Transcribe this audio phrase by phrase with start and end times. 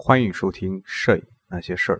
[0.00, 1.96] 欢迎收听《摄影那些事儿》。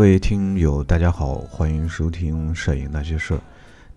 [0.00, 3.36] 各位听友，大家好，欢迎收听《摄影那些事儿》，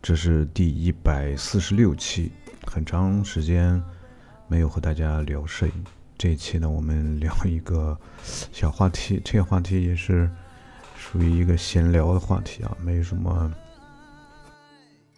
[0.01, 2.29] 这是第一百四十六期，
[2.65, 3.81] 很长时间
[4.49, 5.73] 没有和大家聊摄影。
[6.17, 7.97] 这一期呢，我们聊一个
[8.51, 10.29] 小话题，这个话题也是
[10.97, 13.49] 属于一个闲聊的话题啊，没什么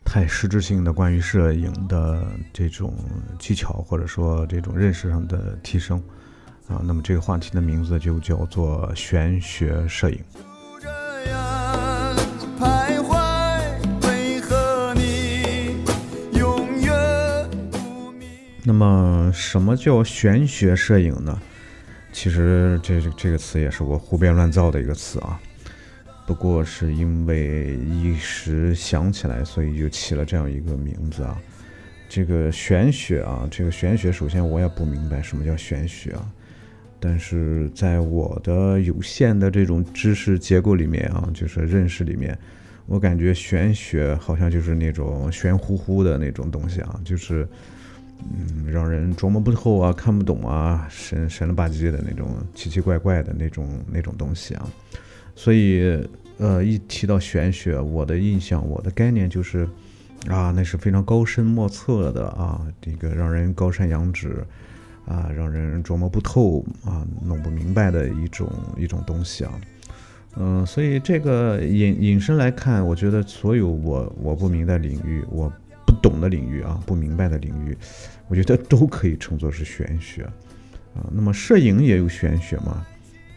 [0.06, 2.94] 太实质性的关于摄影的这种
[3.40, 5.98] 技巧，或者说这种认识上的提升
[6.68, 6.80] 啊。
[6.84, 10.20] 那么这个话题的名字就叫做玄学摄影。
[18.68, 21.40] 那么，什么叫玄学摄影呢？
[22.12, 25.40] 其实这这个词也是我胡编乱造的一个词啊，
[26.26, 31.40] 不过是因为一时想起来，所以就起了这样一个名字啊。
[32.10, 36.28] 这个玄学啊，这个玄学，首先我也不明白什么叫玄学啊，
[37.00, 42.36] 但是在我的有限的这种知识结构里面啊，就是认识里面，
[42.88, 47.48] 我感觉玄学好像就是那种玄乎乎的那种东西啊，就是。
[48.20, 54.68] 嗯，让人琢磨不透啊，看不懂啊，神神了吧唧的那种奇奇怪怪的那种那种东西啊。
[55.36, 56.02] 所以，
[56.38, 59.68] 呃，一提到玄学，我的印象，我的概念就是，
[60.28, 64.46] 啊，那是非常高深莫测的啊，这个让人高山仰止，
[65.06, 69.52] 啊，让人琢磨不透啊，弄不明白的一种一种东西啊。
[70.38, 75.52] 嗯、所以这个引引申来看，我觉得所有我我不明的领域，我
[76.06, 77.76] 懂的领域啊，不明白的领域，
[78.28, 80.22] 我觉得都可以称作是玄学
[80.94, 81.02] 啊。
[81.12, 82.86] 那么摄影也有玄学吗？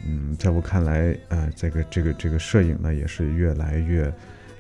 [0.06, 4.12] 嗯，在我看来，呃，这个这个这个摄影呢，也是越来越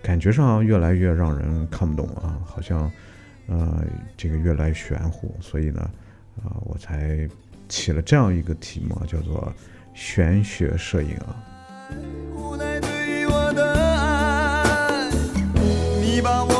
[0.02, 2.90] 感觉上越来越让人看不懂啊，好像
[3.46, 3.84] 呃
[4.16, 5.90] 这个越来越玄乎，所以呢，
[6.42, 7.28] 啊、我才
[7.68, 9.52] 起了这样一个题目，叫做
[9.92, 11.44] 玄学摄影啊。
[12.34, 15.10] 无奈对我的爱，
[16.00, 16.57] 你把我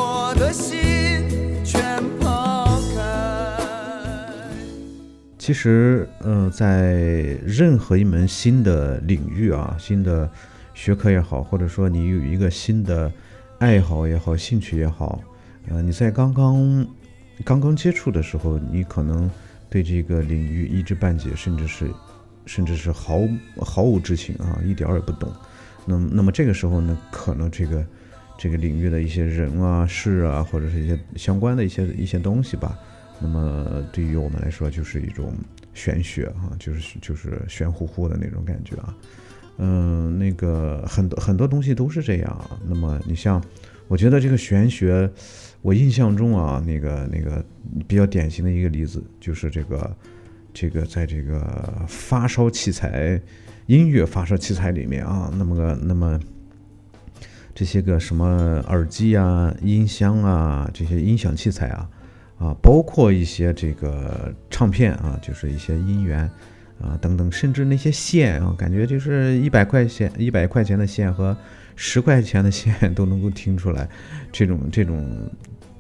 [5.48, 6.92] 其实，呃，在
[7.42, 10.30] 任何一门新的领域啊，新的
[10.74, 13.10] 学科也好，或者说你有一个新的
[13.58, 15.22] 爱好也好、兴趣也好，
[15.70, 16.86] 呃，你在刚刚
[17.46, 19.30] 刚刚接触的时候，你可能
[19.70, 21.90] 对这个领域一知半解，甚至是
[22.44, 23.18] 甚至是毫
[23.56, 25.32] 毫无知情啊，一点儿也不懂。
[25.86, 27.82] 那么，那么这个时候呢，可能这个
[28.36, 32.78] 这个领域的一些人啊、事啊，或者是一些相关的一些一些东西吧，
[33.20, 35.34] 那么对于我们来说，就是一种
[35.74, 38.94] 玄学啊，就是就是玄乎乎的那种感觉啊。
[39.58, 42.58] 嗯，那个很多很多东西都是这样啊。
[42.64, 43.42] 那么你像，
[43.88, 45.10] 我觉得这个玄学，
[45.62, 47.44] 我印象中啊，那个那个
[47.88, 49.96] 比较典型的一个例子，就是这个
[50.54, 53.20] 这个在这个发烧器材、
[53.66, 56.20] 音乐发烧器材里面啊，那么个那么
[57.52, 61.90] 这些个什么耳机啊、音箱啊、这些音响器材啊，
[62.38, 66.20] 啊，包括一些这个唱片啊，就是一些音源
[66.80, 71.36] 啊等等，甚至那些线啊，感觉就是一百块钱、一百块钱的线和
[71.74, 73.88] 十块钱的线都能够听出来，
[74.30, 75.28] 这种这种，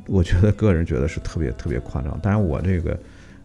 [0.06, 2.18] 我觉得个人觉得是特别特别夸张。
[2.20, 2.98] 当然我这个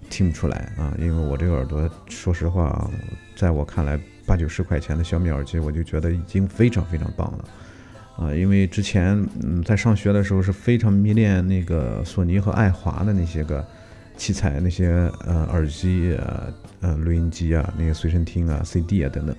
[0.09, 2.89] 听不出来啊，因为我这个耳朵，说实话啊，
[3.35, 7.45] 在我看来，八九十块钱的小米耳机，我就觉得已经非常非常棒了。
[8.17, 13.65] 啊，因为之前嗯在上学的时候是非常迷恋那个索尼和爱华的那些个
[14.15, 14.87] 器材，那些
[15.25, 16.43] 呃耳机啊、
[16.81, 19.35] 呃录音机啊、那个随身听啊、CD 啊等等。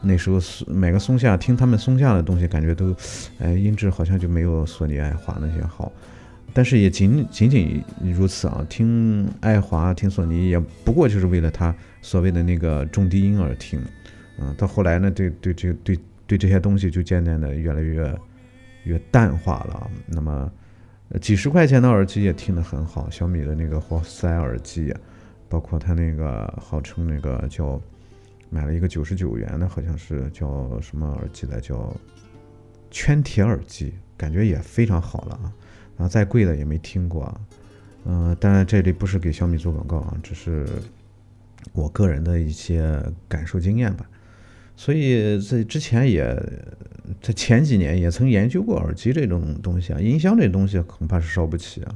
[0.00, 2.94] 那时候买个松下听他们松下的东西，感觉都，
[3.38, 5.92] 哎音质好像就没有索尼、爱华那些好。
[6.52, 7.82] 但是也仅仅仅
[8.12, 13.80] 如此啊，听爱华、听索尼也不过就是为了它所谓的那个重低音而听。
[14.38, 15.98] 嗯，到后来呢，对对这个对
[16.34, 18.18] 对这些东西就渐渐的越来越
[18.82, 19.88] 越淡化了。
[20.04, 20.50] 那么
[21.20, 24.92] 几十块钱的耳机也听得很好，小米的那个活塞耳机，
[25.48, 27.80] 包括它那个号称那个叫
[28.50, 31.94] 买了一个九十九元的，好像是叫什么耳机来，叫
[32.90, 35.52] 圈铁耳机，感觉也非常好了啊。
[35.96, 37.40] 然后再贵的也没听过啊。
[38.06, 40.66] 嗯，当然这里不是给小米做广告啊，只是
[41.72, 44.04] 我个人的一些感受经验吧。
[44.76, 46.34] 所以在之前也
[47.22, 51.94] 在前几年也曾研究过耳机这种东西啊，音箱这东西恐怕是烧不起啊。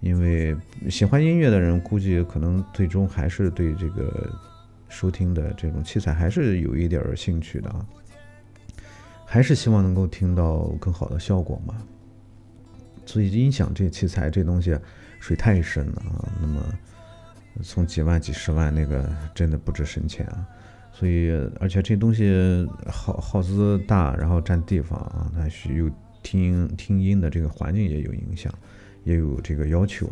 [0.00, 0.56] 因为
[0.88, 4.30] 喜欢音乐的人，估计可能最终还是对这个
[4.88, 7.84] 收听的这种器材还是有一点兴趣的啊，
[9.26, 11.74] 还是希望能够听到更好的效果嘛。
[13.04, 14.78] 所以音响这器材这东西
[15.18, 16.62] 水太深了啊，那么
[17.62, 20.46] 从几万几十万那个真的不值深浅啊。
[20.98, 21.30] 所以
[21.60, 25.90] 而且这东西耗耗资大，然后占地方啊，它需又
[26.22, 28.52] 听听音的这个环境也有影响。
[29.04, 30.06] 也有这个要求，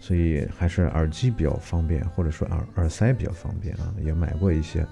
[0.00, 3.94] 所以还是耳机比较方便，或者说耳耳塞比较方便啊。
[4.02, 4.86] 也买过一些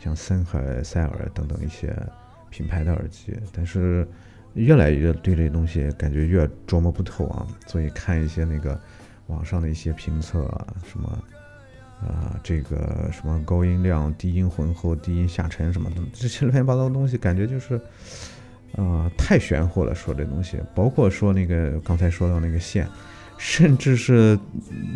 [0.00, 1.94] 像森海塞尔等等一些
[2.48, 4.08] 品牌的耳机，但是
[4.54, 7.46] 越来越对这东西感觉越琢磨不透啊。
[7.66, 8.80] 所以看一些那个
[9.26, 11.18] 网上的一些评测啊，什么
[12.08, 17.80] 啊这个什么高音量、低音浑厚、低音下沉什么的，这些乱七八糟的东西，感觉就是。
[18.76, 19.94] 啊，太玄乎了！
[19.94, 22.84] 说这东西，包括说那个刚才说到那个线，
[23.38, 24.36] 甚至是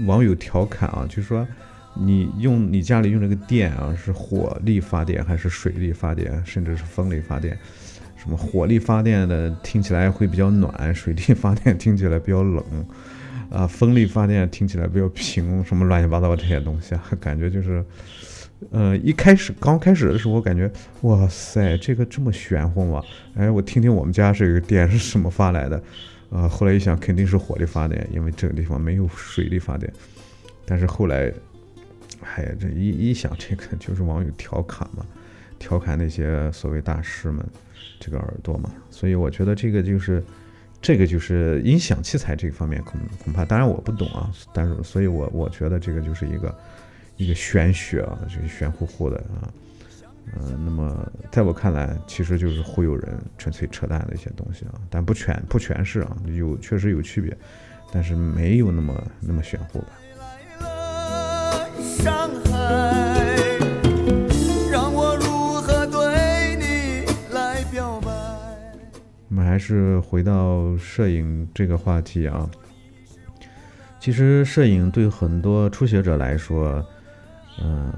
[0.05, 1.47] 网友调侃啊，就说
[1.95, 7.57] 你用你家里用这个电啊，是火力发电还是水力发电，甚至是风力发电？
[8.17, 12.65] 什么火力发电的听起来会比较暖，水力发电听起来比较冷，
[13.51, 17.85] 啊，风力发电听起来比较平，什么乱七八糟这些东西啊，感觉就是。
[18.73, 20.69] 呃，一开始刚开始的时候，我感觉
[21.03, 23.01] 哇塞，这个这么玄乎吗？
[23.37, 25.81] 哎，我听听我们家这个电是什么发来的？
[26.29, 29.93] 啊，后来一想，肯定是火力发电，因为这个地方没有水力发电。
[30.67, 31.33] 但是后来，
[32.21, 35.07] 哎呀，这一一想，这个就是网友调侃嘛，
[35.61, 37.47] 调侃那些所谓大师们
[38.01, 38.69] 这个耳朵嘛。
[38.91, 40.21] 所以我觉得这个就是
[40.81, 46.55] 这个就是音响器材这个方面恐恐怕，当然我不懂啊，但是所以我我觉得这个就是一个。
[47.19, 49.51] 一个玄学啊，这个玄乎乎的啊，
[50.39, 57.37] 嗯，那么在我看来，其实就是忽悠人、纯粹扯淡的一些东西啊，但不全不全是啊，有确实有区别，
[57.91, 59.89] 但是没有那么那么玄乎吧。
[69.59, 72.49] 还是回到摄影这个话题啊，
[73.99, 76.81] 其实摄影对很多初学者来说。
[77.61, 77.93] 嗯，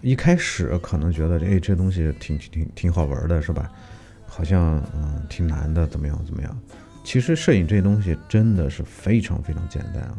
[0.00, 3.70] 一开始可能觉得，哎，这东西挺挺挺好玩的，是吧？
[4.26, 6.60] 好像嗯挺难的，怎么样怎么样？
[7.04, 10.18] 其实摄影这东西真的是非常非常简单啊，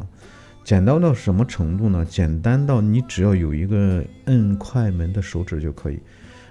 [0.63, 2.05] 简单到什么程度呢？
[2.09, 5.99] 简单到你只要有一个摁快门的手指就可以。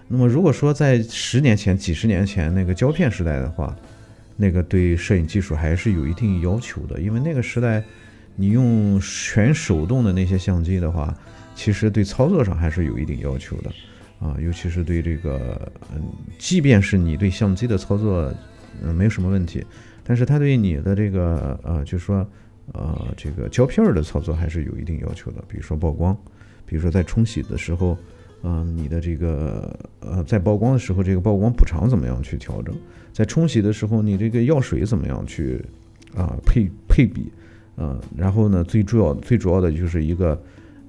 [0.06, 3.74] 那么如果说在十年前、几十年前那个胶片时代的话，
[4.36, 7.82] 那个对摄影技术还是有一定要求的，因为那个时代
[8.36, 11.16] 你用全手动的那些相机的话。
[11.56, 13.70] 其实对操作上还是有一定要求的，
[14.18, 16.02] 啊，尤其是对这个，嗯，
[16.36, 18.28] 即便是你对相机的操作，
[18.82, 19.64] 嗯，没有什么问题，
[20.02, 22.28] 但是它对你的这个，呃，就是说，
[22.72, 25.44] 呃，这个胶片儿的操作还是有一定要求的。
[25.46, 26.12] 比如说曝光，
[26.66, 27.96] 比如说在冲洗的时候，
[28.44, 32.72] 嗯，你的这个，呃，在曝光的时候，这个曝光补偿怎么样去调整？
[33.12, 35.64] 在冲洗的时候，你这个药水怎么样去，
[36.14, 37.32] 啊，配配比，
[37.78, 40.40] 嗯，然后呢，最主要最主要的就是一个。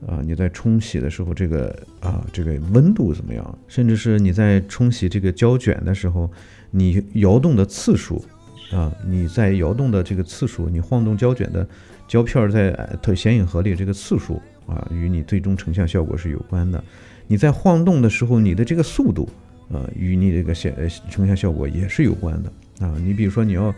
[0.05, 3.57] 啊，你在冲洗的时候，这个啊，这个温度怎么样？
[3.67, 6.29] 甚至是你在冲洗这个胶卷的时候，
[6.69, 8.23] 你摇动的次数，
[8.71, 11.67] 啊，你在摇动的这个次数，你晃动胶卷的
[12.07, 12.77] 胶片在
[13.15, 16.83] 显影盒里这个次数啊，与你最终成像效果是有关的。
[17.27, 19.29] 你在晃动的时候，你的这个速度，
[19.69, 20.75] 呃，与你这个显
[21.09, 22.95] 成像效果也是有关的啊。
[23.03, 23.73] 你比如说你要。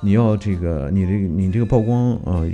[0.00, 2.44] 你要这个，你这个你这个曝光啊，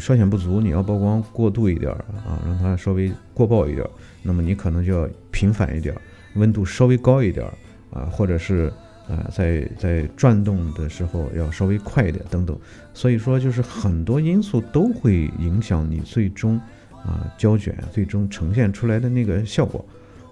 [0.00, 3.88] 稍显不足，你要曝光过度一点啊，让它稍微过曝一点，
[4.24, 5.94] 那么你可能就要频繁一点，
[6.34, 7.46] 温度稍微高一点
[7.92, 8.72] 啊，或者是
[9.08, 12.58] 啊，在在转动的时候要稍微快一点等等。
[12.92, 16.60] 所以说，就是很多因素都会影响你最终
[17.06, 19.84] 啊胶卷最终呈现出来的那个效果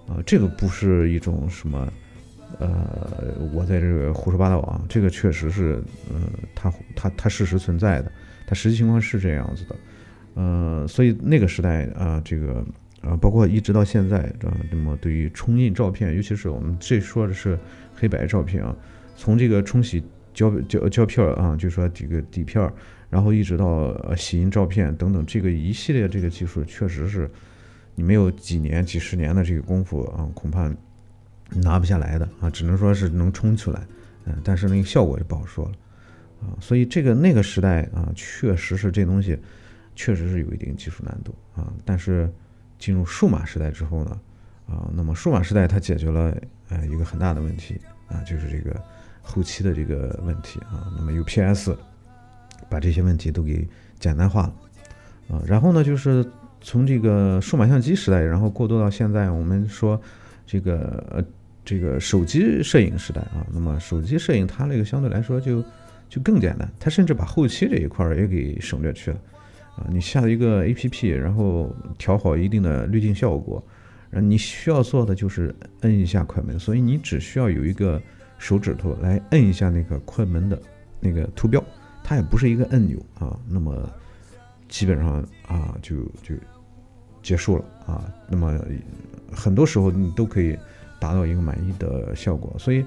[0.09, 1.89] 啊，这个不是一种什么。
[2.61, 6.21] 呃，我在这个胡说八道啊，这个确实是，呃，
[6.55, 8.13] 它它它事实存在的，
[8.47, 9.77] 它实际情况是这样子的，
[10.35, 12.65] 呃，所以那个时代啊，这个
[13.01, 17.59] 啊，包括一直到现在啊，那么对于冲印照片，尤其是我们这说的是
[17.93, 18.77] 黑白照片啊，
[19.17, 20.01] 从这个冲洗
[20.33, 22.73] 胶胶胶片啊，就说这个底片，
[23.15, 27.31] 然后一直到洗印照片等等，这个一系列这个技术确实是，
[27.95, 30.69] 你没有几年、几十年的这个功夫啊，恐怕
[31.63, 33.87] 拿不下来的啊，只能说是能冲出来，
[34.25, 35.73] 嗯，但是那个效果就不好说了
[36.41, 36.59] 啊。
[36.61, 39.39] 所以这个那个时代啊，确实是这东西
[39.95, 41.73] 确实是有一定技术难度啊。
[41.85, 42.29] 但是
[42.81, 44.21] 进入数码时代之后呢，
[44.67, 46.37] 啊，那么数码时代它解决了
[46.69, 48.75] 呃一个很大的问题啊，就是这个
[49.23, 50.93] 后期的这个问题啊。
[50.97, 51.79] 那么有 PS，
[52.75, 53.65] 把这些问题都给
[54.01, 54.55] 简单化了
[55.37, 55.41] 啊。
[55.47, 56.27] 然后呢，就是
[56.61, 60.01] 从这个数码相机时代，然后过渡到现在，我们说
[60.45, 61.25] 这个呃
[61.65, 63.47] 这个手机摄影时代啊。
[63.53, 65.63] 那么手机摄影它那个相对来说就
[66.09, 69.21] 就更简单，它甚至把后期这一块儿也给省略去了
[69.77, 69.87] 啊。
[69.89, 73.63] 你下一个 APP，然后调好一定的滤镜效果，
[74.11, 78.03] 然后你需要做的就是摁一下快门，所以你只需要有一个
[78.37, 80.61] 手指头来摁一下那个快门的
[80.99, 81.63] 那个图标，
[82.05, 83.37] 它也不是一个按钮啊。
[83.49, 83.91] 那么
[84.69, 86.37] 基本上啊就就
[87.23, 88.05] 结束了啊。
[88.29, 88.57] 那么
[89.33, 90.57] 很多时候你都可以
[91.01, 92.85] 达到一个满意的效果，所以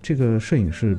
[0.00, 0.96] 这个摄影是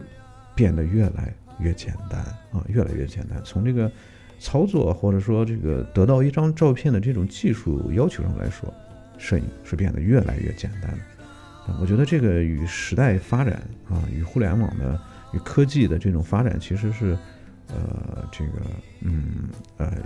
[0.54, 2.20] 变得越来越简单
[2.52, 3.42] 啊，越来越简单。
[3.44, 3.92] 从这个
[4.40, 8.74] 操作或者说这个得到一张照片的这种技术要求上来说，
[9.18, 10.98] 摄影是变得越来越简单的。
[11.68, 15.00] 啊我觉得这个与时代发展啊，与互联网的、
[15.32, 17.16] 与科技的这种发展其实是
[17.72, 18.62] 呃这个
[19.02, 19.98] 嗯呃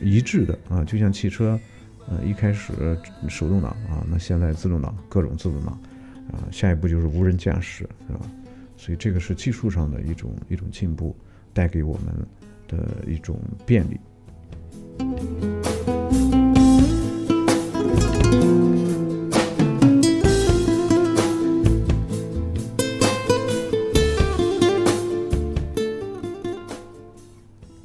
[0.00, 1.58] 一致的啊，就像汽车。
[2.08, 2.72] 呃，一开始
[3.28, 5.72] 手动挡啊，那现在自动挡，各种自动挡
[6.32, 8.28] 啊，下一步就是无人驾驶，是吧？
[8.76, 11.16] 所以这个是技术上的一种一种进步，
[11.54, 12.12] 带给我们
[12.66, 14.00] 的一种便利。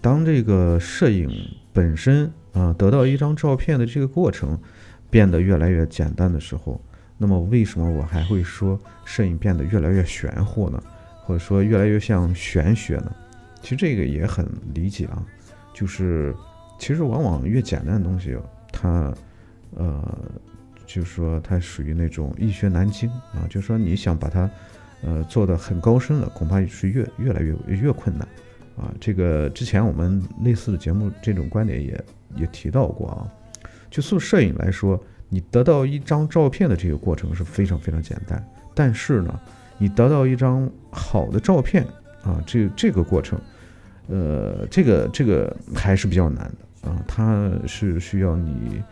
[0.07, 1.29] 当这个摄影
[1.73, 4.57] 本身啊，得到一张照片的这个过程
[5.09, 6.81] 变得越来越简单的时候，
[7.17, 10.81] 那么为什么我还会说摄影变得越来越玄乎呢？
[11.25, 13.13] 或者说越来越像玄学呢？
[13.61, 15.21] 其实这个也很理解啊，
[15.73, 16.33] 就是
[16.79, 18.33] 其实往往越简单的东西，
[18.71, 19.13] 它
[19.75, 20.01] 呃，
[20.85, 24.49] 就是说它属于那种易学难精啊，就是说你想把它
[25.01, 28.25] 呃做的很高深了，恐怕是越越来越越困难
[28.77, 28.93] 啊。
[28.99, 32.05] 这个之前我们类似的节目这种观点也
[32.35, 33.27] 也提到过啊。
[33.89, 39.39] 就从摄影来说，你得到一张照片的这个过程是非常非常简单，但是呢，
[39.77, 41.85] 你得到一张好的照片
[42.21, 43.39] 啊，这这个过程，
[44.07, 48.83] 呃，这个这个还是比较难的啊，它是需要你，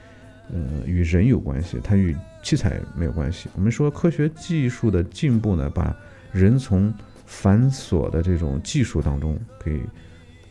[0.53, 3.49] 呃，与人有关系，它与器材没有关系。
[3.53, 5.93] 我们说科学技术的进步呢，把
[6.31, 6.93] 人从
[7.25, 9.81] 繁琐的这种技术当中给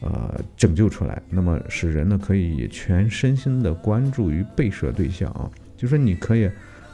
[0.00, 6.50] 呃拯救出来，那么使人呢可以全身心的关注于被摄对象啊，就说你可以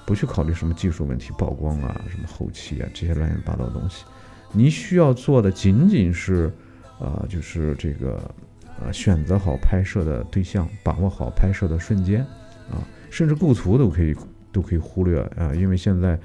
[0.07, 4.05] 不去考虑什么技术问题、曝光啊、什么后期啊这些乱七八糟的东西，
[4.53, 6.53] 你需要做的仅仅是，
[6.99, 8.35] 呃，就是这个
[8.83, 12.21] 呃选择好拍摄的对象，把握好拍摄的瞬间
[12.71, 14.15] 啊，甚至构图都可以
[14.53, 16.19] 都可以忽略啊，因为现在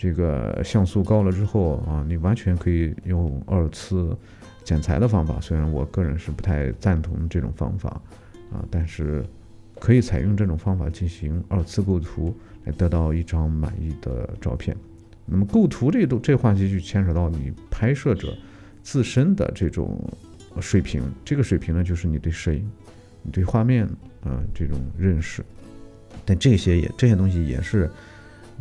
[0.00, 4.16] 这个像素高了之后啊，你完全可以用二次
[4.64, 8.00] 剪裁的方法，虽然我个人是不太赞同这种方法
[8.50, 9.22] 啊，但是
[9.78, 14.74] 可以采用这种方法进行二次构图，来得到一张满意的照片。
[15.26, 18.34] 那么构图这都这话题就牵扯到你拍摄者
[18.82, 20.02] 自身的这种
[20.62, 22.66] 水平，这个水平呢，就是你对摄影、
[23.22, 23.84] 你对画面
[24.24, 25.44] 啊、这种认识。
[26.24, 27.90] 但这些也这些东西也是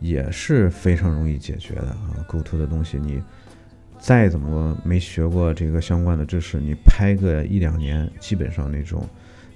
[0.01, 2.25] 也是非常容易解决的啊。
[2.27, 3.21] 构图的东西，你
[3.99, 9.07] 再怎么没学过这个相关的知识，你拍个一两年，基本上那种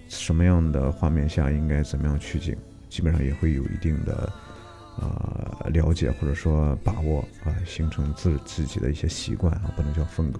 [0.07, 2.55] 什么样的画面下应该怎么样取景，
[2.89, 4.33] 基本上也会有一定的
[4.99, 10.39] 呃了解或者说把握啊，形成自自己的一些习惯啊，不能叫风格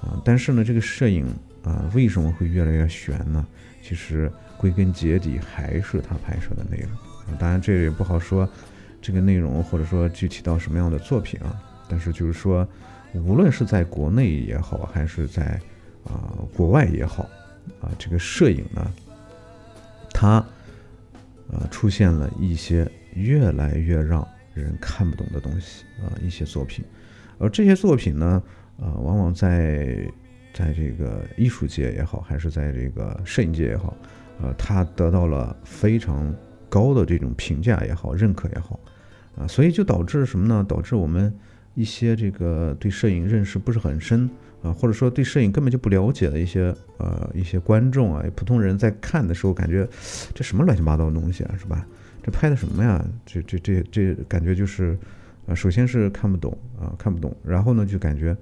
[0.00, 0.20] 啊。
[0.24, 1.26] 但是呢，这个摄影
[1.64, 3.46] 啊，为什么会越来越悬呢？
[3.82, 6.90] 其实归根结底还是他拍摄的内容。
[6.92, 8.48] 啊当然，这也不好说
[9.02, 11.60] 这个内容或者说具体到什么样的作品啊。
[11.88, 12.66] 但是就是说，
[13.12, 15.60] 无论是在国内也好，还是在
[16.04, 17.24] 啊、国外也好，
[17.80, 18.90] 啊，这个摄影呢，
[20.14, 20.42] 它
[21.50, 26.82] 呃出现了一些越来越让人看不懂的东西啊、一些作品，
[27.38, 28.42] 而这些作品呢，
[28.78, 30.10] 呃，往往在
[30.54, 33.94] 在这个艺术界也好，还是在这个摄影界也好，
[34.40, 36.34] 呃，它得到了非常
[36.68, 38.80] 高的这种评价也好，认可也好，
[39.36, 40.64] 啊，所以就导致什么呢？
[40.68, 41.32] 导致我们
[41.74, 44.28] 一些这个对摄影认识不是很深
[44.62, 49.88] 啊，或者说对摄影根本就不了解的一些呃一些观众啊，普通人在看的时候感觉
[50.34, 51.86] 这什么乱七八糟的东西啊，是吧？
[52.22, 53.04] 这拍的什么呀？
[53.26, 54.96] 这这这这感觉就是，
[55.46, 58.36] 呃，首先是看不懂啊，看不懂，然后呢就感觉，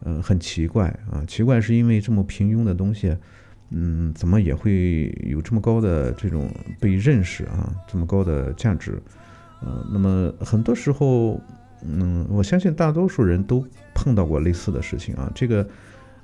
[0.00, 3.14] 呃，很奇怪啊，奇怪是因为这么平庸的东西，
[3.68, 8.98] 嗯，怎么也会有这么高的这种被认识啊，这么高的价值，
[9.60, 11.40] 呃，那么很多时候，
[11.82, 15.68] 嗯，我相信大多数人都碰到过类似的事情啊，这个。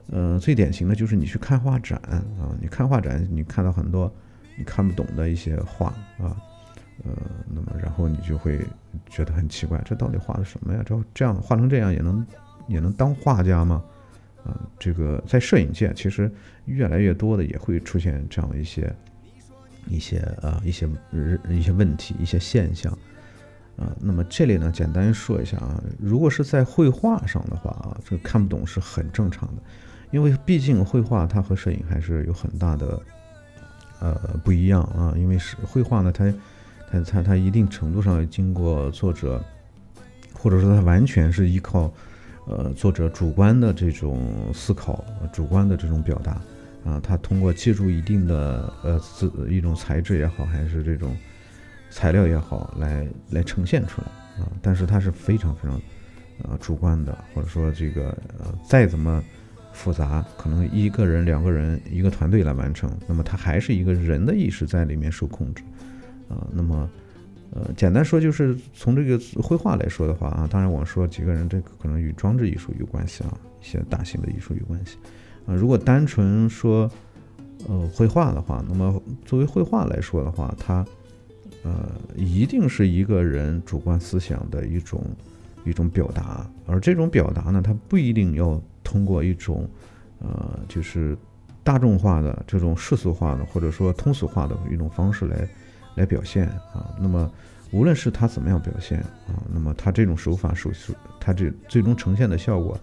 [0.09, 4.13] 呃，最典型的就是你去看画展啊，你看画展，你看到很多
[4.59, 5.87] 你看不懂的一些画
[6.19, 6.37] 啊，
[7.05, 7.11] 呃，
[7.49, 8.61] 那么然后你就会
[9.09, 10.83] 觉得很奇怪，这到底画的什么呀？
[10.85, 12.27] 这这样画成这样也能
[12.69, 13.83] 也能当画家吗？
[14.45, 16.31] 啊，这个在摄影界其实
[16.67, 18.95] 越来越多的也会出现这样一些
[19.89, 20.87] 一些啊一些
[21.49, 22.93] 一些问题一些现象
[23.77, 23.95] 啊。
[24.01, 29.63] 那么这里呢，简单说一下啊，如果是在绘画上的话啊，这看不懂是很正常的。
[30.11, 33.01] 因为毕竟绘画它和摄影还是有很大的
[33.99, 34.15] 呃
[34.45, 36.33] 不一样啊，因为是绘画呢，它
[36.91, 39.43] 它它它一定程度上经过作者，
[40.33, 41.93] 或者说它完全是依靠
[42.47, 46.41] 呃作者主观的这种思考、主观的这种表达
[46.85, 51.17] 啊，他通过借助一定的呃自一种材质也好，还是这种
[51.95, 54.09] 材料也好，来来呈现出来
[54.43, 55.81] 啊，但是它是非常非常
[56.43, 58.09] 呃主观的，或者说这个
[58.39, 59.23] 呃再怎么。
[59.77, 65.65] 复杂，可能一个人、两个人、一个团队来完成，那么它还是一个人的意识在里面受控制，
[66.29, 66.89] 啊，那么，
[67.51, 74.97] 呃，简单说就是从这个绘画来说的话啊，当然我说几个人，这个可能与装置艺术有关系啊，一些大型的艺术有关系，
[75.45, 76.89] 啊，如果单纯说，
[77.67, 80.87] 呃，绘画的话，那么作为绘画来说的话，它，
[81.65, 85.05] 呃，一定是一个人主观思想的一种
[85.65, 88.63] 一种表达，而这种表达呢，它不一定要。
[88.87, 89.67] 通过一种，
[90.19, 91.17] 呃，就是
[91.65, 95.49] 大众化的这种世俗化的或者说通俗化的一种方式来
[95.95, 96.95] 来表现啊。
[97.01, 97.29] 那么，
[97.71, 102.79] 无论是他怎么样表现啊，那么他这种手法手是他这最终呈现的效果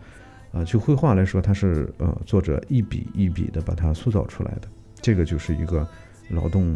[0.52, 4.68] 啊，就绘画来说，它是呃作者一笔一笔的把它塑造出来的，
[5.04, 5.88] 这个就是一个
[6.30, 6.76] 劳动。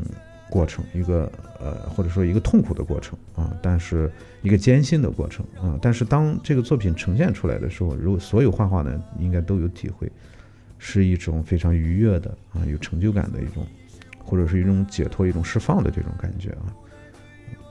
[0.49, 4.11] 过程一个呃或者说一个痛苦的过程啊，但是
[4.43, 10.09] 一个艰辛的过程啊，但是当这个作品呈现出来的时候，如果所有画画的应该都有体会，
[10.77, 13.65] 是一种非常愉悦的啊，有成就感的一种，
[14.23, 16.69] 或者是一种解脱、一种释放的这种感觉啊。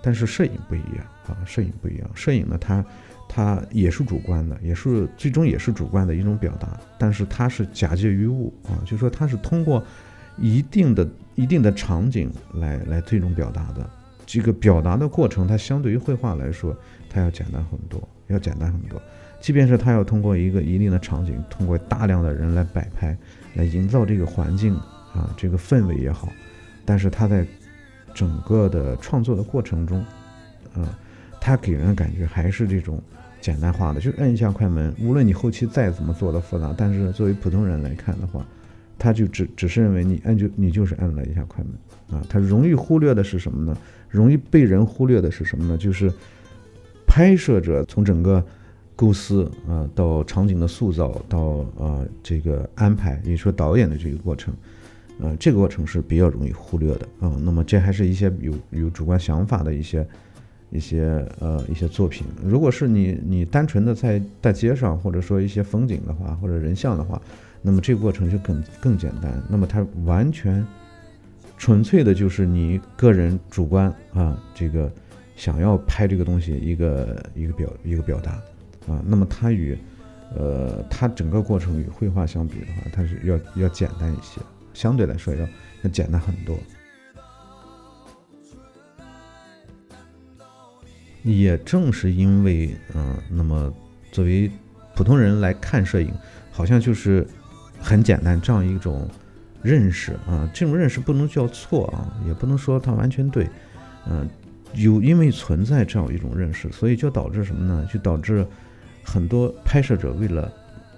[0.03, 2.85] 但是摄影不一样啊，摄影不一样，摄影呢，它
[3.29, 9.81] 它也是主观的，也是最终也是主观的一种表达，但是它是假借于物啊，就是说它是通过。
[10.37, 13.88] 一定的一定的场景来来最终表达的
[14.25, 16.77] 这个表达的过程，它相对于绘画来说，
[17.11, 19.01] 它要简单很多，要简单很多。
[19.40, 23.16] 即便是它要通过一个一定的场景，通过大量的人来摆拍，
[23.55, 24.75] 来营造这个环境
[25.12, 26.29] 啊，这个氛围也好，
[26.85, 27.47] 但是它在
[28.14, 29.99] 整个的创作的过程中，
[30.75, 30.99] 啊，
[31.40, 33.03] 它给人的感觉还是这种
[33.40, 38.47] 简单化的，就摁一下快门，无论你后期再怎么做的复杂，但是作为普通人来看的话。
[38.99, 43.77] 他就只只是认为你按就你就是按了一下快门啊，他容易忽略的是什么呢？
[44.09, 45.77] 容易被人忽略的是什么呢？
[45.77, 46.13] 就是
[47.07, 48.45] 拍摄者从整个
[48.95, 54.55] 构思啊到场景的塑造到啊这个安排，也说导演的这个过程，
[55.19, 57.37] 呃，这个过程是比较容易忽略的啊。
[57.43, 60.07] 那么这还是一些有有主观想法的一些
[60.71, 62.27] 一些呃一些作品。
[62.45, 67.21] 如果是你你单纯的在大街上或者说一些风景的话或者人像的话。
[67.66, 69.42] 那么这个过程就更更简单。
[69.48, 70.64] 那么它完全
[71.57, 74.92] 纯粹的就是你个人主观啊，这个
[75.35, 78.33] 想要拍这个东西一个一个表一个表达
[78.87, 79.03] 啊。
[79.07, 79.79] 那么它与
[80.37, 84.42] 呃它整个过程与绘画相比的话，它是要要简单一些，
[84.74, 85.48] 相对来说要
[85.85, 86.55] 要简单很多。
[91.22, 93.72] 也正是因为嗯，那么
[94.12, 94.50] 作为
[94.94, 96.12] 普通人来看摄影，
[96.53, 97.27] 好像就是。
[97.85, 99.07] 很简单，这样一种
[99.62, 103.47] 认识啊，这种认识不能叫错啊，也不能说它完全对，
[104.09, 104.27] 嗯，
[104.73, 107.87] 有因为存在这样一种认识，所以就导致什么呢？
[107.92, 108.47] 就导致
[109.03, 110.51] 很多拍摄者为了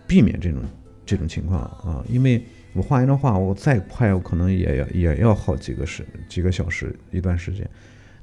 [0.07, 0.63] 避免这种
[1.05, 2.41] 这种情况啊，因为
[2.73, 7.69] 我画一张画，我再快，我可能也要也要好几个时几个小时一段时间，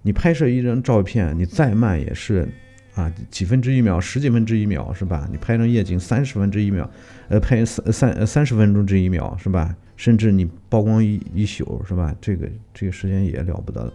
[0.02, 2.48] 你拍摄一张照片，你再慢也是。
[2.96, 5.28] 啊，几分之一秒，十几分之一秒，是吧？
[5.32, 6.90] 你拍张夜景，三十分之一秒，
[7.28, 9.76] 呃，拍三三三十分钟之一秒，是吧？
[9.96, 12.16] 甚至你曝光一一宿，是吧？
[12.22, 13.94] 这个这个时间也了不得了，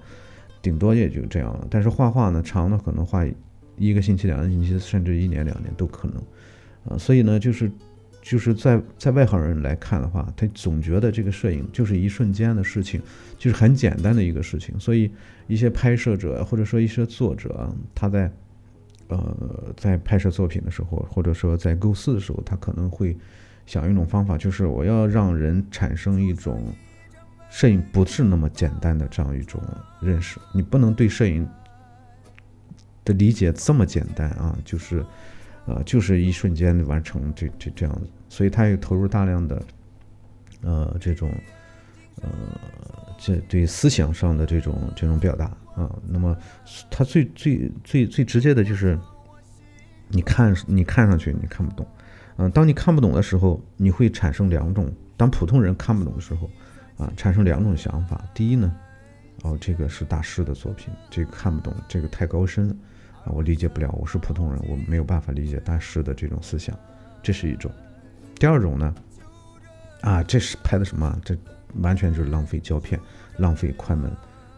[0.61, 1.67] 顶多也就这样了。
[1.71, 3.25] 但是画画呢，长的可能画
[3.77, 6.17] 一个星期、两个星期，甚至一年两年都可能。
[6.89, 7.71] 啊，所以呢，就是
[8.21, 13.01] 就是在在外行人来看的话，他总觉得这个摄影就是一瞬间的事情，
[13.37, 14.79] 就是很简单的一个事情。
[14.79, 15.11] 所以
[15.47, 18.31] 一些拍摄者或者说一些作者，他在
[19.09, 23.17] 呃在拍摄作品的时候，或者说在构思的时候，他可能会
[23.67, 26.63] 想一种方法，就是我要让人产生一种
[27.51, 29.63] 摄影不是那么简单的这样一种
[30.01, 30.39] 认识。
[30.53, 31.49] 你不能对摄影
[33.05, 35.05] 的理解这么简单啊，就是
[35.67, 38.09] 呃就是一瞬间完成这这这样子。
[38.29, 39.63] 所以他也投入大量的，
[40.61, 41.33] 呃，这种，
[42.21, 42.29] 呃，
[43.17, 45.99] 这对思想上的这种这种表达啊。
[46.09, 46.37] 那么，
[46.91, 48.99] 他最最最最直接的就是，
[50.09, 51.87] 你看你看上去你看不懂，
[52.37, 56.51] 嗯，当你看不懂的时候，你会产生两种，当普通人看不懂的时候，
[56.97, 58.25] 啊，产生两种想法。
[58.35, 58.75] 第一呢，
[59.43, 62.71] 哦，这个是大师的作品，这个看不懂，这个太高深
[63.25, 66.77] 啊，我理解不了，我是普通人，我没有办法理解大师的这种思想，
[67.23, 67.71] 这是一种。
[68.41, 68.95] 第二种呢，
[70.01, 71.19] 啊，这是拍的什么？
[71.25, 71.37] 这
[71.83, 72.99] 完全就是浪费胶片，
[73.37, 74.11] 浪费快门，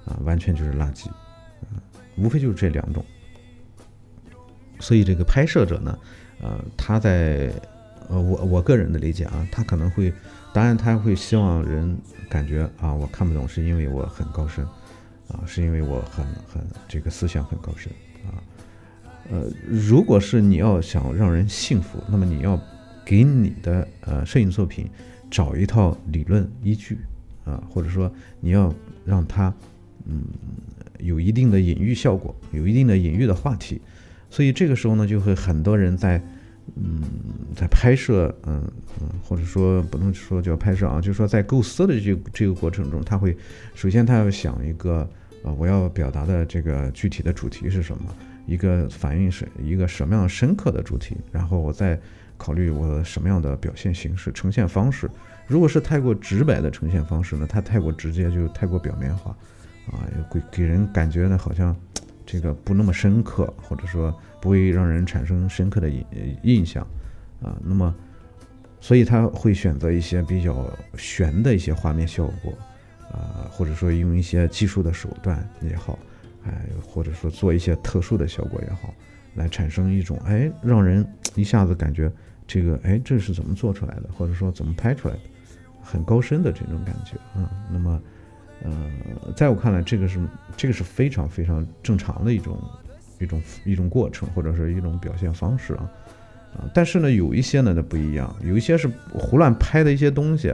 [0.05, 1.81] 啊，完全就是垃圾，啊，
[2.17, 3.05] 无非就是这两种。
[4.79, 5.99] 所以这个拍摄者呢，
[6.41, 7.53] 呃，他在，
[8.09, 10.13] 呃，我我个人的理解啊，他可能会，
[10.53, 11.97] 当然他会希望人
[12.29, 14.65] 感觉啊，我看不懂是因为我很高深，
[15.29, 17.93] 啊，是因为我很很这个思想很高深，
[18.27, 18.39] 啊，
[19.31, 22.61] 呃，如果是你要想让人信服，那么你要。
[23.03, 24.89] 给你的呃摄影作品
[25.29, 27.01] 找一套理论依据
[27.45, 28.73] 啊，或者说你要
[29.05, 29.53] 让它
[30.11, 30.25] 嗯
[30.99, 33.81] 有一定的隐喻效果，有一定的隐喻的话题，
[34.29, 36.21] 所以这个时候呢，就会很多人在
[36.77, 37.03] 嗯
[37.55, 38.63] 在拍摄嗯
[39.01, 43.37] 嗯，或者说不能说叫拍摄啊，就是说在构思的这这个过程中，他会
[43.75, 45.09] 首先他要想一个
[45.43, 48.15] 啊我要表达的这个具体的主题是什么，
[48.47, 51.99] 一个反映是一个什么样深刻的主题，然后我再。
[52.41, 55.11] 考虑我什么样的表现形式、呈现方式。
[55.47, 59.37] 如果是太过直白的呈现方式呢，它太过直接，就太过表面化，
[59.87, 61.75] 啊，给给人感觉呢好像
[62.27, 66.05] 这个不那么深刻，或者说不会让人产生深刻的印
[66.43, 66.87] 印象，
[67.43, 67.95] 啊，那么
[68.81, 72.53] 所以他会选择一些比较悬的一些画面效果，
[73.11, 75.99] 啊，或者说用一些技术的手段也好，
[76.45, 78.95] 哎，或者说做一些特殊的效果也好，
[79.35, 82.11] 来产生一种哎，让人一下子感觉。
[82.53, 85.21] 这个哎，这是怎么做出来的，或者说怎么拍出来的，
[85.81, 87.49] 很高深的这种感觉啊。
[87.71, 88.03] 那么，
[88.63, 90.21] 呃，在我看来，这个是
[90.57, 92.59] 这个是非常非常正常的一种
[93.19, 95.91] 一种一种过程，或者是一种表现方式啊
[96.55, 96.71] 啊。
[96.75, 100.51] 但是呢，有一些呢，它不一样，有一些是胡乱拍的一些东西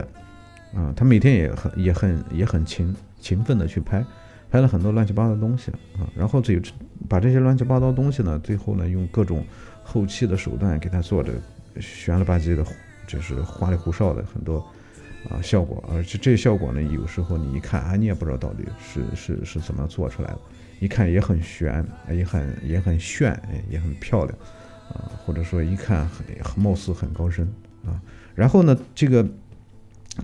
[0.73, 0.93] 啊。
[0.95, 4.05] 他每天也很也很也很勤勤奋的去拍，
[4.49, 6.07] 拍了很多乱七八糟的东西啊。
[6.15, 6.61] 然后最
[7.09, 9.45] 把这些乱七八糟东西呢，最后呢，用各种
[9.83, 11.31] 后期的手段给他做的。
[11.79, 12.65] 悬了吧唧的，
[13.05, 14.67] 就是花里胡哨的很多
[15.29, 20.39] 啊效果，而且这效果呢，有时候你一看啊，你也不知道到底是是是怎么做出来的，
[20.79, 24.37] 一看也很悬，也很也很炫，也很漂亮
[24.89, 27.47] 啊，或者说一看很貌似很高深
[27.85, 28.01] 啊。
[28.35, 29.27] 然后呢，这个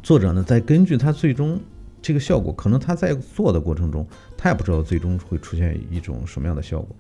[0.02, 1.60] 作者呢，再根据他最终
[2.02, 6.96] 这个效果，可能他在做的过程中，他也不知道最终会出现一种什么样的效果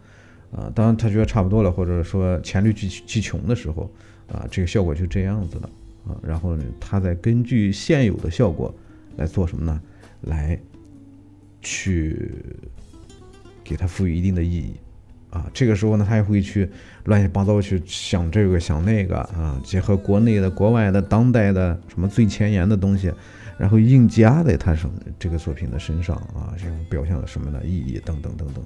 [0.52, 0.72] 啊。
[0.76, 3.92] 当他觉得差不多了，或者说黔驴技技穷的时候。
[4.32, 5.70] 啊，这个效果就这样子了
[6.06, 8.74] 啊，然后呢，他再根据现有的效果
[9.18, 9.82] 来做什么呢？
[10.22, 10.60] 来
[11.62, 12.32] 去
[13.64, 14.74] 给它赋予一定的意义
[15.30, 15.50] 啊。
[15.54, 16.70] 这个时候呢，他也会去
[17.06, 23.14] 乱七八糟去想这个想那个啊，结合国内的、国外的、当代的什么最前沿的东西，
[23.58, 28.64] 然后硬加在他身这个作品的身上啊，这种表现了什么的意义等等等等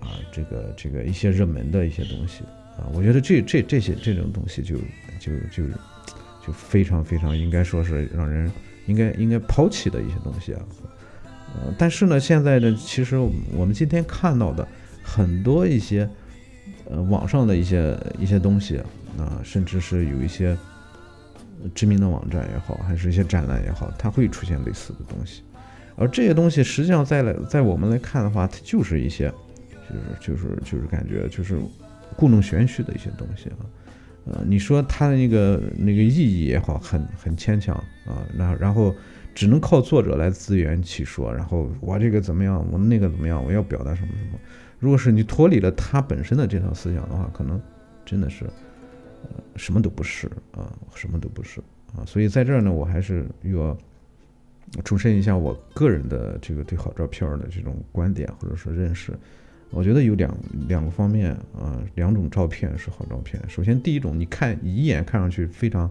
[0.00, 2.44] 啊，这个这个一些热门的一些东西。
[2.76, 4.76] 啊，我觉得这这这些这种东西就
[5.18, 5.64] 就就
[6.52, 8.50] 非常非常应该说是让人
[8.86, 10.62] 应该应该抛弃的一些东西啊。
[11.54, 13.16] 呃，但是呢，现在呢其实
[13.52, 14.66] 我们今天看到的
[15.02, 16.08] 很多一些
[16.88, 18.78] 呃网上的一些一些东西
[19.18, 20.56] 啊，甚至是有一些
[21.74, 25.42] 知名的网站也好，还是一些展览也好，它会出现类似的东西。
[25.96, 29.32] 而这些东西实际上在来在我们来看的话，它就是一些
[30.20, 31.58] 就是就是就是感觉就是。
[32.16, 33.62] 故弄玄虚的一些东西啊，
[34.30, 37.74] 呃，你说他的那个那个意义也好，很很牵强
[38.06, 38.94] 啊，然后然后
[39.34, 44.38] 只能靠作者来自圆其说，然后我这个怎么样，我那个怎么样，我要表达什么什么。
[44.78, 47.60] 如果是你脱离了他本身的这套思想的话，可能
[48.04, 48.44] 真的是
[49.22, 51.60] 呃什么都不是啊，什么都不是
[51.96, 52.04] 啊。
[52.04, 53.76] 所以在这儿呢，我还是要
[54.84, 59.12] 重申一下我个人的这个对好照片的这种观点或者说认识。
[59.70, 60.34] 我觉得有两
[60.66, 63.40] 两个方面啊，两种照片是好照片。
[63.48, 65.90] 首先，第一种，你看一眼看上去非常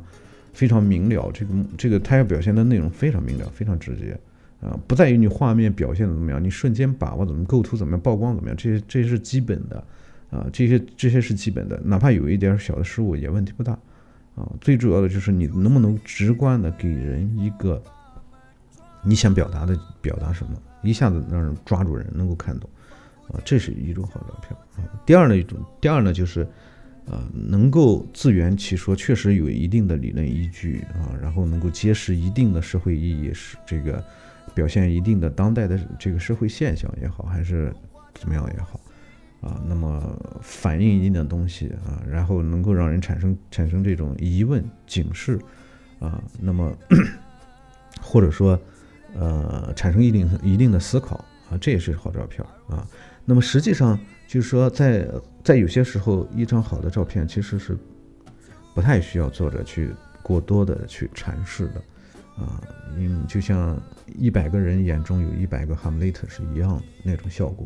[0.51, 4.19] 非常明了，这个这个他要表现的内容非常明了，非常直接
[4.61, 9.83] 啊，不在于你画面表现的怎么样，你瞬间把握怎么构图怎么样，曝光怎么样，这些这些是基本的
[10.31, 13.73] 啊，这些这些是基本的，哪怕有一点小的失误也问题不大
[14.35, 14.51] 啊。
[14.59, 17.81] 最主要的就是你能不能直观的给人一个
[19.03, 22.67] 你想表达的表达什么，一下子让人抓住人，能够看懂
[23.29, 24.89] 啊，这是一种好照片啊。
[25.05, 26.47] 第二呢一种，第二呢就是。
[27.09, 34.03] 呃，能够自圆其说，确实有一定的理论依据啊，然后能够揭示一定的社会意义，是这个
[34.53, 37.73] 表现一定的当代的这个社会现象也好，还是
[38.13, 38.77] 怎么样也好，
[39.39, 45.39] 啊，那么反映一定的东西啊，然后能够让人产生产生这种疑问、警示
[45.99, 46.77] 啊，那么
[48.03, 48.59] 或者说
[49.15, 52.85] 呃产生一定一定的思考啊，这也是好照片啊。
[53.27, 55.07] 那么实际上就是说在。
[55.43, 57.77] 在有些时候，一张好的照片其实是
[58.75, 61.81] 不太需要作者去过多的去阐释的，
[62.35, 62.61] 啊，
[62.97, 63.81] 因就像
[64.17, 67.65] 一百个人眼中有一百个哈姆雷特是一样的那种效果，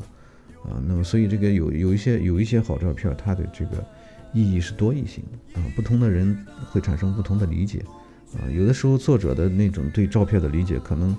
[0.63, 3.84] 啊，那么所以这个有有一些有一些好照片，它的这个
[4.32, 6.38] 意义是多义性的啊，不同的人
[6.69, 7.84] 会产生不同的理解，
[8.36, 11.17] 啊，有的时候作者的那种对照片的理解，可能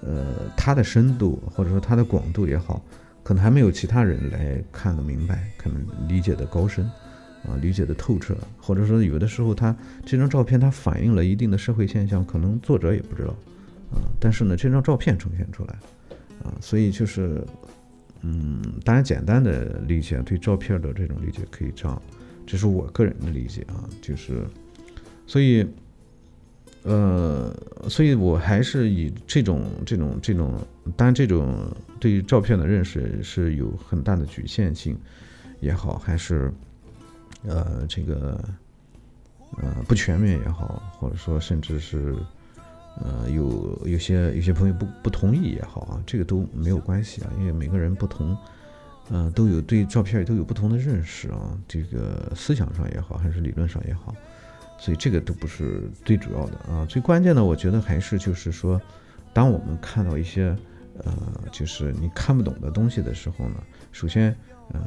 [0.00, 0.24] 呃
[0.56, 2.82] 它的深度或者说它的广度也好。
[3.22, 6.84] 可能还没有其他人来看得明白，可能理解的高深，
[7.44, 13.30] 啊，理解的透彻，或者说有的时候他这张照片它反映了一定的社会现象，可能作者也不知道，
[13.92, 15.78] 啊，但是呢这张照片呈现出来，
[16.44, 17.44] 啊，所以就是，
[18.22, 22.02] 嗯，当然简单的理解对照片的这种理解可以这样，
[22.46, 24.44] 这是我个人的理解啊，就是，
[25.26, 25.66] 所以。
[26.84, 27.54] 呃，
[27.88, 30.60] 所以我还是以这种这种这种，
[30.96, 34.96] 当然这种对于照片的认识是有很大的局限性，
[35.60, 36.52] 也好，还是
[37.46, 38.42] 呃这个
[39.58, 42.14] 呃不全面也好，或者说甚至是
[43.00, 48.36] 呃有有些有些朋友不不同意也好啊，这个都没有关系啊，因为每个人不同，
[49.10, 54.14] 嗯，都有对照片都有不同的认识啊，这个思想上也好，还是理论上也好。
[54.78, 58.80] 所以这个都不是最主要的啊，最关键的，我觉得还是就是说，
[59.32, 60.56] 当我们看到一些
[60.98, 61.12] 呃，
[61.50, 63.56] 就是你看不懂的东西的时候呢，
[63.92, 64.36] 首先，
[64.72, 64.80] 呃，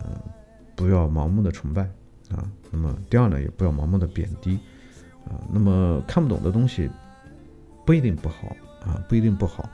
[0.76, 1.84] 不要盲目的崇拜
[2.30, 4.60] 啊，那么第二呢，也不要盲目的贬低
[5.26, 6.90] 啊，那么看不懂的东西
[7.86, 9.70] 不一定不好啊，不一定不好，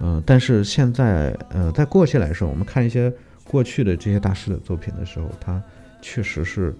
[0.00, 3.12] 嗯，但是现在呃，在过去来说，我们看一些
[3.44, 5.62] 过去的这些大师的作品的时候，他
[6.00, 6.74] 确实是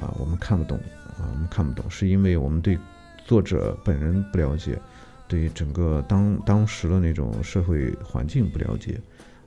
[0.00, 0.78] 啊，我们看不懂。
[1.18, 2.78] 啊，我们看不懂，是因为我们对
[3.24, 4.80] 作者本人不了解，
[5.28, 8.98] 对整个当当时的那种社会环境不了解，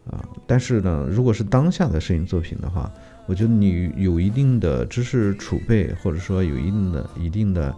[0.09, 2.91] 啊，但是呢，如果是当下的摄影作品的话，
[3.25, 7.75] 我觉得你有一定的知识储备，或者说有一定的一定的，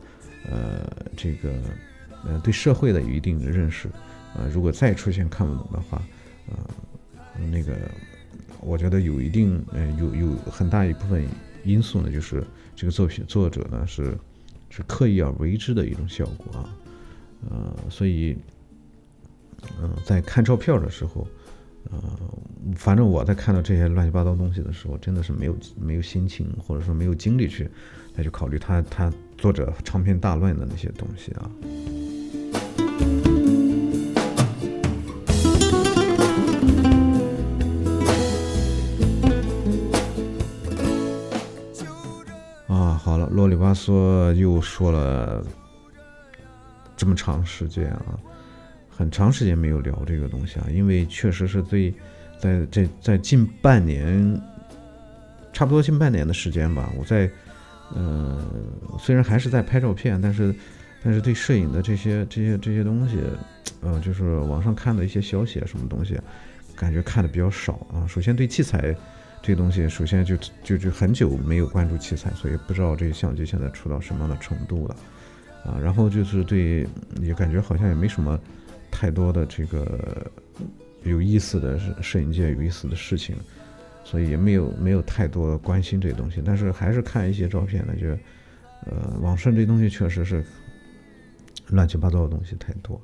[0.50, 0.86] 呃，
[1.16, 1.50] 这个，
[2.26, 3.88] 呃，对社会的有一定的认识，
[4.36, 5.98] 啊，如果再出现看不懂的话，
[6.52, 6.70] 啊，
[7.50, 7.74] 那个，
[8.60, 11.26] 我觉得有一定，呃，有有很大一部分
[11.64, 12.44] 因素呢，就是。
[12.76, 14.18] 这个作品作者呢是
[14.68, 16.68] 是刻意而为之的一种效果啊，
[17.50, 18.38] 呃，所以，
[19.82, 21.28] 嗯，在看照片的时候，
[21.92, 22.00] 呃，
[22.76, 27.70] 反正我在看到这些乱七八糟东西的时候，真的是没有没有心情或者说没有精力去
[28.16, 31.52] 再去考虑他他作者长篇大论的那些东西啊。
[42.68, 45.46] 啊，好了啰里吧嗦又说了
[46.96, 48.18] 这么长时间啊，
[48.90, 51.94] 很长时间没有聊这个东西啊，因为确实是最
[52.40, 54.42] 在这在近半年，
[55.52, 57.30] 差不多近半年的时间吧，我在
[57.96, 58.44] 呃
[59.00, 60.54] 虽然还是在拍照片，但是
[61.04, 63.18] 但是对摄影的这些这些这些东西，
[63.82, 66.20] 呃就是网上看的一些消息啊什么东西，
[66.76, 68.08] 感觉看的比较少啊。
[68.08, 68.96] 首先对器材。
[69.46, 74.96] 这东西首先就就就很久没有关注器材，所以不知道这个相机现在出到什么样的程度了，
[75.66, 76.88] 啊，然后就是对
[77.22, 78.40] 也感觉好像也没什么
[78.92, 80.32] 太多的这个
[81.04, 83.36] 有意思的摄影界有意思的事情，
[84.04, 88.08] 所以也没有没有太多关心这东西，但是还是看一些照片呢，就
[88.86, 90.44] 呃网上这东西确实是
[91.68, 93.02] 乱七八糟的东西太多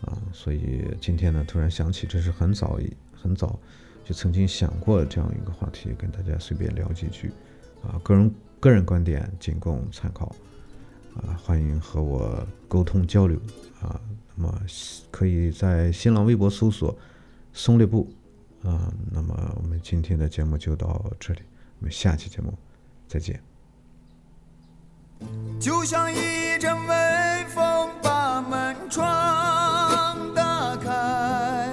[0.00, 2.78] 啊，所以今天呢突然想起这是很早
[3.14, 3.58] 很早。
[4.04, 7.30] 就曾经想过这样一个话题，跟大家随便聊几句，
[7.84, 10.34] 啊，个人个人观点仅供参考，
[11.16, 13.38] 啊，欢迎和我沟通交流，
[13.80, 14.00] 啊，
[14.34, 14.60] 那么
[15.10, 16.96] 可以在新浪微博搜索
[17.52, 18.10] “松列布”，
[18.64, 21.40] 啊，那么我们今天的节目就到这里，
[21.78, 22.54] 我们下期节目
[23.06, 23.40] 再见。
[25.60, 31.72] 就像一阵微风把门窗打开，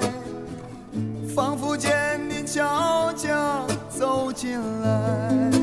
[1.34, 5.59] 仿佛见你悄悄走进来。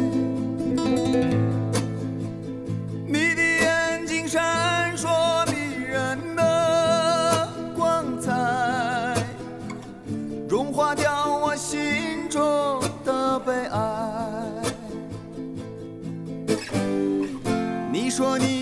[18.16, 18.55] 说你